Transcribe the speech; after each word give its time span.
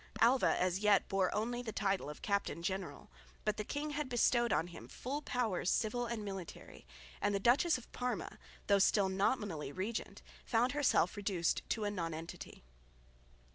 Alva 0.19 0.59
as 0.59 0.79
yet 0.79 1.07
bore 1.07 1.31
only 1.31 1.61
the 1.61 1.71
title 1.71 2.09
of 2.09 2.23
Captain 2.23 2.63
General, 2.63 3.11
but 3.45 3.57
the 3.57 3.63
king 3.63 3.91
had 3.91 4.09
bestowed 4.09 4.51
on 4.51 4.65
him 4.65 4.87
full 4.87 5.21
powers 5.21 5.69
civil 5.69 6.07
and 6.07 6.25
military; 6.25 6.87
and 7.21 7.35
the 7.35 7.39
Duchess 7.39 7.77
of 7.77 7.91
Parma, 7.91 8.39
though 8.65 8.79
still 8.79 9.09
nominally 9.09 9.71
regent, 9.71 10.23
found 10.43 10.71
herself 10.71 11.15
reduced 11.15 11.61
to 11.69 11.83
a 11.83 11.91
nonentity. 11.91 12.63